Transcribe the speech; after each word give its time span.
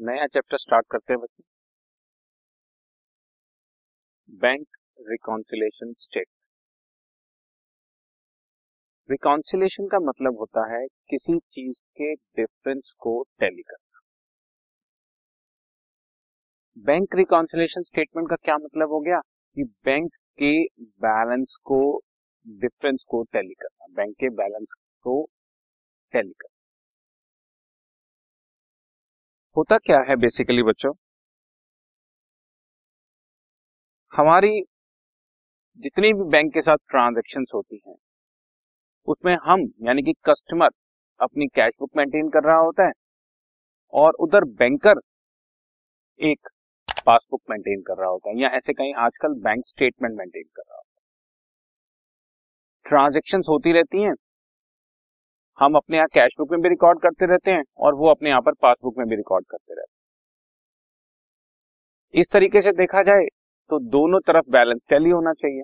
नया 0.00 0.26
chapter 0.26 0.56
start 0.56 0.86
करते 0.90 1.12
हैं 1.12 1.20
बच्चे। 1.20 1.42
बैंक 4.30 4.66
रिकॉन्सिलेशन 5.00 5.92
स्टेट 5.98 6.26
रिकॉन्सिलेशन 9.10 9.86
का 9.86 9.98
मतलब 9.98 10.38
होता 10.38 10.66
है 10.74 10.86
किसी 10.86 11.38
चीज़ 11.38 11.78
के 11.78 12.14
डिफरेंस 12.14 12.94
को 12.98 13.22
टैली 13.40 13.62
करना। 13.62 14.00
बैंक 16.78 17.14
रिकॉन्सिलेशन 17.14 17.82
स्टेटमेंट 17.82 18.30
का 18.30 18.36
क्या 18.36 18.56
मतलब 18.56 18.88
हो 18.88 19.00
गया? 19.00 19.20
कि 19.56 19.64
बैंक 19.64 20.14
के 20.14 20.64
बैलेंस 20.80 21.56
को 21.64 22.00
डिफरेंस 22.48 23.04
को 23.08 23.22
टैली 23.22 23.54
करना। 23.54 23.86
बैंक 23.90 24.16
के 24.16 24.28
बैलेंस 24.28 24.66
को 25.02 25.28
टैली 26.12 26.32
करना। 26.32 26.49
होता 29.56 29.76
क्या 29.78 29.98
है 30.08 30.14
बेसिकली 30.16 30.62
बच्चों? 30.62 30.92
हमारी 34.12 34.50
जितनी 35.80 36.12
भी 36.12 36.24
बैंक 36.30 36.52
के 36.54 36.60
साथ 36.60 36.76
ट्रांजेक्शन 36.88 37.44
होती 37.54 37.80
हैं, 37.88 37.94
उसमें 39.08 39.36
हम, 39.44 39.66
यानी 39.82 40.02
कि 40.02 40.12
कस्टमर 40.24 40.70
अपनी 41.20 41.46
कैश 41.46 41.72
बुक 41.80 41.90
मेंटेन 41.96 42.28
कर 42.28 42.44
रहा 42.44 42.58
होता 42.58 42.86
है 42.86 42.92
और 43.92 44.12
उधर 44.20 44.44
बैंकर 44.58 45.00
एक 46.20 46.48
पासबुक 47.06 47.42
मेंटेन 47.50 47.82
कर 47.82 47.96
रहा 47.96 48.08
होता 48.08 48.30
है 48.30 48.40
या 48.40 48.48
ऐसे 48.48 48.72
कहीं 48.72 48.94
आजकल 49.00 49.34
बैंक 49.42 49.64
स्टेटमेंट 49.66 50.16
मेंटेन 50.18 50.42
कर 50.56 50.62
रहा 50.62 50.76
होता 50.76 51.00
है। 51.00 51.08
ट्रांजेक्शन 52.86 53.42
होती 53.48 53.72
रहती 53.72 54.02
हैं 54.02 54.14
हम 55.60 55.74
अपने 55.76 55.96
यहाँ 55.96 56.08
कैश 56.14 56.34
बुक 56.38 56.50
में 56.52 56.60
भी 56.62 56.68
रिकॉर्ड 56.68 57.00
करते 57.02 57.26
रहते 57.26 57.50
हैं 57.50 57.62
और 57.78 57.94
वो 57.94 58.08
अपने 58.08 58.30
यहाँ 58.30 58.40
पर 58.40 58.52
पासबुक 58.62 58.98
में 58.98 59.06
भी 59.08 59.16
रिकॉर्ड 59.16 59.44
करते 59.46 59.74
रहते 59.74 59.80
हैं। 62.14 62.20
इस 62.20 62.26
तरीके 62.32 62.60
से 62.62 62.72
देखा 62.72 63.02
जाए 63.02 63.26
तो 63.70 63.78
दोनों 63.90 64.20
तरफ़ 64.20 64.50
बैलेंस 64.50 64.80
टैली 64.90 65.10
होना 65.10 65.32
चाहिए। 65.32 65.62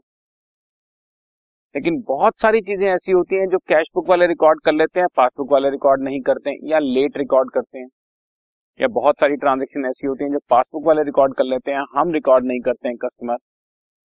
लेकिन 1.74 2.00
बहुत 2.08 2.34
सारी 2.42 2.60
चीज़ें 2.60 2.86
ऐसी 2.88 3.12
होती 3.12 3.36
हैं 3.36 3.46
जो 3.48 3.58
कैश 3.68 3.86
बुक 3.94 4.08
वाले 4.08 4.26
रिकॉर्ड 4.26 4.60
कर 4.64 4.72
लेते 4.72 5.00
हैं 5.00 5.08
पासबुक 5.16 5.52
वाले 5.52 5.70
रिकॉर्ड 5.70 6.02
नहीं 6.02 6.20
करते 6.20 6.50
हैं 6.50 6.58
या 6.62 6.78
लेट 6.78 7.16
रिकॉर्ड 7.18 7.50
करते 7.50 7.78
हैं। 7.78 7.88
या 8.80 8.88
बहुत 8.88 9.14
सारी 9.20 9.36
ट्रांजेक्शन 9.36 9.86
ऐसी 9.86 10.06
होती 10.06 10.24
हैं 10.24 10.30
जो 10.32 10.38
पासबुक 10.50 10.86
वाले 10.86 11.02
रिकॉर्ड 11.02 11.34
कर 11.34 11.44
लेते 11.44 11.70
हैं, 11.70 11.84
हम 11.96 12.12
रिकॉर्ड 12.12 12.44
नहीं 12.44 12.60
करते 12.60 12.88
हैं 12.88 12.96
कस्टमर 12.96 13.36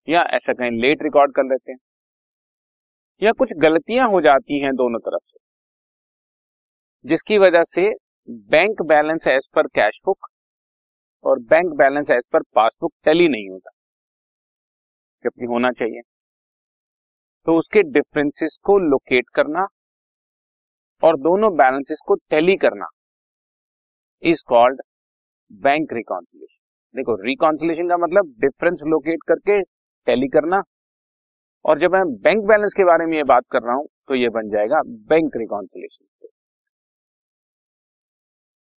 या 0.07 0.21
ऐसा 0.33 0.53
कहीं 0.53 0.71
लेट 0.81 1.03
रिकॉर्ड 1.03 1.33
कर 1.35 1.43
लेते 1.43 1.71
हैं। 1.71 1.79
या 3.21 3.31
कुछ 3.31 3.53
गलतियाँ 3.57 4.07
हो 4.09 4.21
जाती 4.21 4.59
हैं 4.59 4.73
दोनों 4.75 4.99
तरफ़ 4.99 5.23
से। 5.23 5.48
जिसकी 7.05 7.37
वजह 7.37 7.63
से 7.63 7.89
bank 8.49 8.81
balance 8.81 9.27
as 9.27 9.47
per 9.55 9.67
cash 9.67 9.99
book 10.05 10.27
और 11.25 11.39
bank 11.49 11.73
balance 11.73 12.09
as 12.09 12.23
per 12.33 12.41
passbook 12.55 12.93
tally 13.05 13.27
नहीं 13.27 13.49
होता। 13.49 13.71
जबकि 15.25 15.45
होना 15.45 15.71
चाहिए। 15.71 16.01
तो 17.47 17.57
उसके 17.59 17.81
डिफरेंसेस 17.91 18.57
को 18.63 18.77
लोकेट 18.79 19.29
करना 19.35 19.65
और 21.03 21.17
दोनों 21.19 21.51
बैलेंसेस 21.55 21.99
को 22.05 22.15
टैली 22.29 22.55
करना 22.57 22.87
इज़ 24.23 24.41
कॉल्ड 24.47 24.81
बैंक 25.51 25.93
रिकॉन्सिलेशन 25.93 26.57
देखो 26.95 27.15
रिकॉन्सिलेशन 27.23 27.89
का 27.89 27.97
मतलब 27.97 28.33
डिफरेंस 28.39 28.83
लोकेट 28.87 29.23
करके 29.27 29.61
टैली 30.07 30.27
करना 30.27 30.61
और 31.65 31.79
जब 31.79 31.93
मैं 31.93 32.03
बैंक 32.21 32.45
बैलेंस 32.45 32.73
के 32.77 32.83
बारे 32.83 33.05
में 33.05 33.17
ये 33.17 33.23
बात 33.25 33.43
कर 33.51 33.61
रहा 33.63 33.75
हूँ 33.75 33.87
तो 34.07 34.15
ये 34.15 34.29
बन 34.29 34.49
जाएगा 34.49 34.81
बैंक 35.09 35.37
रिकॉन्सिलेशन 35.37 36.05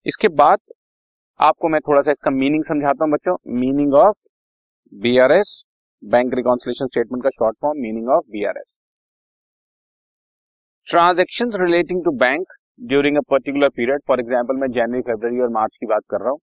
इसके 0.07 0.29
बाद 0.35 0.59
आपको 1.41 1.69
मैं 1.69 1.81
थोड़ा 1.81 2.01
सा 2.03 2.11
इसका 2.11 2.31
मीनिंग 2.33 2.65
समझाता 2.65 3.05
हूँ 3.05 3.13
बच्चों। 3.13 3.37
Meaning 3.57 3.95
of 3.97 4.17
BRS 4.93 5.63
bank 6.03 6.35
reconciliation 6.35 6.87
statement 6.87 7.23
का 7.25 7.31
short 7.31 7.57
form 7.63 7.81
meaning 7.83 8.09
of 8.11 8.25
BRS 8.33 8.67
transaction 10.87 11.51
relating 11.57 12.05
to 12.05 12.11
bank 12.19 12.53
during 12.89 13.17
a 13.17 13.21
particular 13.31 13.69
period 13.71 14.01
for 14.09 14.21
example 14.21 14.57
मैं 14.57 14.69
जनवरी 14.73 15.01
फेब्रवरी 15.03 15.41
और 15.41 15.49
मार्च 15.53 15.77
की 15.81 15.87
बात 15.87 16.03
कर 16.11 16.21
रहा 16.21 16.31
हूँ 16.31 16.41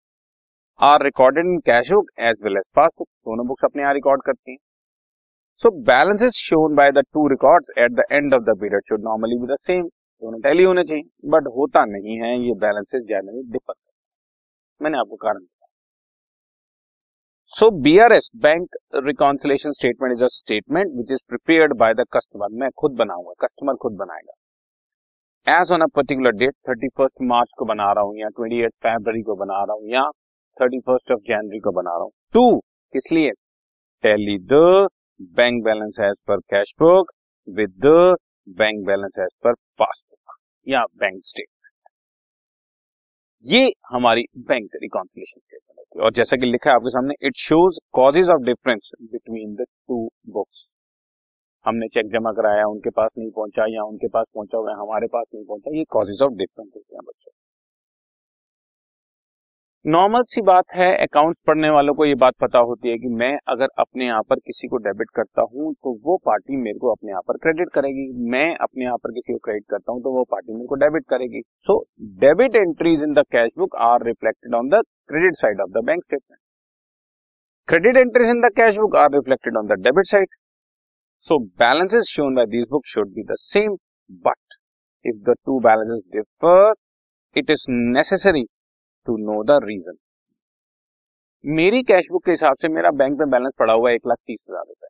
are 0.81 1.03
recorded 1.05 1.47
in 1.47 1.59
cash 1.67 1.91
book 1.93 2.07
as 2.21 2.37
well 2.45 2.57
as 2.57 2.65
passbook 2.77 3.09
दोनों 3.09 3.47
बुक्स 3.47 3.65
अपने 3.65 3.83
यहाँ 3.83 3.95
रिकॉर्ड 3.95 4.23
करती 4.23 4.51
हैं। 4.51 4.59
So 5.63 5.71
balance 5.85 6.23
is 6.23 6.39
shown 6.39 6.75
by 6.77 6.91
the 6.93 7.05
two 7.13 7.27
record 7.29 7.79
at 7.79 7.93
the 7.93 8.05
end 8.13 8.35
of 8.35 8.43
the 8.45 8.59
period 8.61 8.83
should 8.89 9.05
normally 9.05 9.39
be 9.39 9.47
the 9.47 9.57
same 9.63 9.89
दोनों 10.23 10.39
टैली 10.41 10.63
होने 10.65 10.83
चाहिए 10.85 11.03
but 11.31 11.47
होता 11.57 11.85
नहीं 11.87 12.17
है, 12.19 12.31
ये 12.41 12.55
बैलेंसेस 12.61 13.03
जनरली 13.09 13.43
डिफर 13.53 13.75
मैंने 14.81 14.99
आपको 14.99 15.17
कारण 15.17 15.39
बताया 15.39 15.69
so 17.53 17.71
BRS 17.83 18.29
bank 18.45 18.77
reconciliation 19.07 19.73
statement 19.73 20.13
is 20.13 20.23
a 20.25 20.27
statement 20.33 20.93
which 20.97 21.11
is 21.13 21.21
prepared 21.29 21.77
by 21.79 21.95
the 21.95 22.05
customer 22.13 22.49
मैं 22.61 22.71
खुद 22.79 22.97
बनाऊँगा 22.99 23.33
कस्टमर 23.41 23.75
खुद 23.83 23.97
बनाएगा। 23.99 24.33
As 25.47 25.73
on 25.73 25.81
a 25.83 25.87
particular 25.97 26.33
date 26.39 26.55
thirty 26.69 26.89
first 26.99 27.23
March 27.31 27.51
को 27.59 27.65
बना 27.65 27.93
रहा 27.93 28.05
हूँ 28.05 28.17
या 28.19 28.29
ट्वेंटी 28.37 28.61
एट 28.65 28.73
फेबर 28.83 29.21
को 29.23 29.35
बना 29.37 29.63
रहा 29.65 29.75
हूँ 29.77 29.89
या 29.91 30.03
थर्टी 30.57 30.81
फ़र्स्ट 30.81 31.13
ऑफ़ 31.13 31.21
जनवरी 31.29 31.59
को 31.61 31.73
बना 31.73 31.91
रहा 31.91 32.03
हूँ। 32.03 32.13
टू 32.35 32.59
किस 32.95 33.11
लिए? 33.13 33.31
Tally 34.05 34.39
the 34.53 34.63
bank 35.39 35.63
balance 35.65 35.97
as 36.03 36.15
per 36.29 36.41
cash 36.51 36.73
book 36.81 37.11
with 37.49 37.71
the 37.87 38.17
bank 38.49 38.87
balance 38.87 39.19
as 39.19 39.31
per 39.45 39.53
passbook 39.79 40.37
या 40.67 40.85
बैंक 40.97 41.21
स्टेटमेंट 41.25 41.53
ये 43.47 43.73
हमारी 43.91 44.25
बैंक 44.39 44.77
रिकॉन्सिलेशन 44.83 45.41
स्टेटमेंट 45.41 45.79
होती 45.79 45.99
है। 45.99 46.05
और 46.05 46.13
जैसा 46.13 46.37
कि 46.37 46.47
लिखा 46.47 46.71
है 46.71 46.77
आपके 46.77 46.91
सामने 46.91 47.15
it 47.23 47.37
shows 47.37 47.79
causes 47.93 48.29
of 48.29 48.43
difference 48.43 48.91
between 49.03 49.55
the 49.55 49.65
two 49.89 50.09
books 50.29 50.67
हमने 51.65 51.89
चेक 51.89 52.07
जमा 52.13 52.33
कराया, 52.33 52.65
उनके 52.67 52.91
पास 52.91 53.11
नहीं 53.19 53.31
पहुँचा 53.31 53.67
या 53.69 53.83
उनके 53.83 54.09
पास 54.09 54.27
पहुँचा 54.35 54.59
हुआ 54.59 54.75
हमारे 54.75 55.07
पास 55.07 55.25
नहीं 55.35 55.45
पहुँचा, 55.45 55.77
ये 55.79 55.85
कॉजेज 55.91 56.23
ऑफ़ 56.23 56.33
डिफरेंस 56.33 56.71
होते 56.77 56.97
हैं। 56.97 57.03
नॉर्मल 59.85 60.23
सी 60.25 60.41
बात 60.43 60.65
है, 60.75 60.87
अकाउंट्स 60.97 61.41
पढ़ने 61.47 61.71
वालों 61.71 61.93
को 61.95 62.05
ये 62.05 62.15
बात 62.15 62.35
पता 62.41 62.59
होती 62.61 62.89
है 62.89 62.97
कि 62.99 63.09
मैं 63.13 63.37
अगर 63.49 63.69
अपने 63.79 64.05
यहाँ 64.07 64.23
पर 64.31 64.37
किसी 64.37 64.69
को 64.69 64.77
डेबिट 64.85 65.09
करता 65.17 65.43
हूँ 65.45 65.73
तो 65.75 65.93
वो 66.05 66.17
पार्टी 66.27 66.57
मेरे 66.59 66.79
को 66.79 66.93
अपने 66.93 67.11
यहाँ 67.11 67.23
पर 67.29 67.37
क्रेडिट 67.39 67.69
करेगी। 67.75 68.07
मैं 68.31 68.47
अपने 68.57 68.85
यहाँ 68.85 68.97
पर 68.99 69.13
किसी 69.13 69.33
को 69.33 69.39
क्रेडिट 69.39 69.65
करता 69.71 69.93
हूँ 69.93 70.03
तो 70.03 70.13
वो 70.13 70.23
पार्टी 70.31 70.53
मेरे 70.53 70.67
को 70.69 70.75
डेबिट 70.77 71.05
करेगी। 71.11 71.41
So 71.41 71.79
debit 72.23 72.57
entries 72.57 73.03
in 73.03 73.13
the 73.15 73.25
cash 73.33 73.51
book 73.59 73.77
are 73.81 74.07
reflected 74.07 74.55
on 74.55 74.69
the 74.69 74.83
credit 75.09 75.37
side 75.37 75.61
of 75.61 75.71
the 75.71 75.85
bank 75.85 76.03
statement 76.05 76.41
credit 77.69 77.97
entries 77.99 78.29
in 78.29 78.41
the 78.41 78.53
cash 78.57 78.77
book 78.77 78.97
are 78.97 79.13
reflected 79.15 79.57
on 79.57 79.67
the 79.67 79.81
debit 79.83 80.07
side 80.07 80.29
so 81.25 81.39
balances 81.61 82.09
shown 82.09 82.35
by 82.35 82.47
this 82.57 82.67
book 82.71 82.87
should 82.95 83.13
be 83.15 83.25
the 83.25 83.37
same 83.43 83.77
but 84.25 84.59
if 85.05 85.23
the 85.31 85.37
two 85.37 85.61
balances 85.63 86.03
differ 86.13 86.75
it 87.37 87.51
is 87.51 87.71
necessary 87.71 88.47
to 89.07 89.17
know 89.19 89.43
the 89.45 89.59
reason 89.65 89.97
मेरी 91.45 91.83
cash 91.83 92.05
book 92.11 92.25
के 92.25 92.31
हिसाब 92.31 92.57
से 92.63 92.69
मेरा 92.69 92.91
bank 92.99 93.19
में 93.21 93.31
balance 93.31 93.53
पड़ा 93.59 93.73
हुआ 93.73 93.89
है 93.91 93.95
एक 93.97 94.07
लाख 94.07 94.19
तीस 94.19 94.39
हज़ार 94.51 94.65
रुपए। 94.65 94.89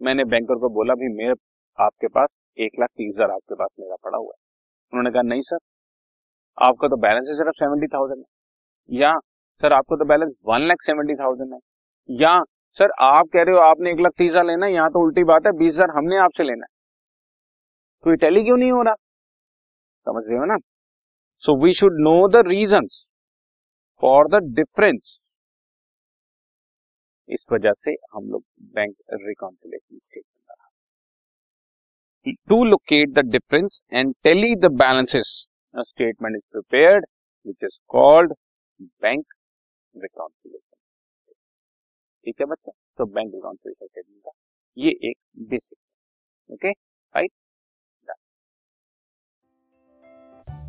मैंने 0.00 0.24
बैंकर 0.26 0.58
को 0.60 0.68
बोला 0.70 0.94
भी 0.94 1.08
मेरे 1.14 1.34
आपके 1.78 2.08
पास 2.08 2.28
एक 2.58 2.72
लाख 2.80 2.88
तीस 2.88 3.14
हज़ार 3.14 3.30
आपके 3.30 3.54
पास 3.54 3.68
मेरा 3.80 3.96
पड़ा 4.04 4.18
हुआ 4.18 4.32
है। 4.32 4.40
उन्होंने 4.92 5.10
कहा, 5.10 5.22
नहीं 5.22 5.42
सर, 5.42 5.58
आपका 6.58 6.88
तो 6.88 6.96
बैलेंस 6.96 7.28
है 7.28 7.36
सिर्फ़ 7.36 7.56
सेवेंटी 7.58 7.86
थाउज़ेंड 7.86 8.18
है। 8.18 8.98
या, 8.98 9.12
सर, 9.62 9.72
आपको 9.72 9.96
तो 9.96 10.04
balance 10.04 10.32
one 10.46 10.66
lakh 10.68 10.82
seventy 10.82 11.14
thousand 11.14 11.52
है। 11.52 11.58
या, 12.08 12.38
सर, 12.78 12.92
आप 13.00 13.28
कह 13.32 13.42
रहे 13.42 13.54
हो 13.54 13.60
आपने 13.60 13.92
एक 13.92 14.00
लाख 14.00 14.12
तीस 14.18 14.30
हज़ार 14.30 14.44
लेना 14.44 14.66
है, 14.66 14.72
यहाँ 14.72 14.90
तो 14.90 15.04
उल्टी 15.06 15.24
बात 15.24 15.46
है, 15.46 15.52
बीस 15.52 15.74
हज़ार 15.74 15.90
हमने 15.96 16.18
आपसे 16.18 16.42
लेना 16.42 16.64
है। 16.64 16.70
तो 18.04 18.10
ये 18.10 18.16
टैली 18.16 18.42
क्यों 18.44 18.56
नहीं 18.56 18.72
हो 18.72 18.82
रहा? 18.82 18.94
समझ 20.06 20.24
रहे 20.28 20.38
हो 20.38 20.44
ना? 20.44 20.56
So, 21.44 21.54
we 21.54 21.72
should 21.74 21.94
know 21.94 22.28
the 22.28 22.44
reasons 22.44 23.04
for 24.02 24.28
the 24.28 24.40
difference. 24.60 25.18
इस 27.28 27.44
वजह 27.52 27.72
से 27.78 27.92
हम 28.14 28.28
लोग 28.30 28.42
बैंक 28.74 28.94
रिकॉन्सिलेशन 29.12 29.98
स्टेटमेंट 29.98 30.40
बना 30.50 30.68
to 32.48 32.64
locate 32.64 33.10
the 33.18 33.24
difference 33.30 33.80
and 33.92 34.14
tally 34.24 34.54
the 34.64 34.70
balances 34.82 35.30
statement 35.74 36.36
is 36.36 36.42
prepared 36.52 37.06
which 37.46 37.64
is 37.64 37.78
called 37.94 38.32
bank 39.02 39.34
reconciliation 39.94 40.76
ठीक 42.26 42.40
है 42.40 42.46
बच्चा? 42.46 42.72
तो 42.98 43.06
बैंक 43.06 43.34
रिकॉन्सिलेशन 43.34 43.86
स्टेटमेंट 43.86 44.22
का 44.24 44.32
ये 44.76 44.90
एक 45.10 45.16
basic 45.50 45.78
okay 46.50 46.70
right 46.70 46.91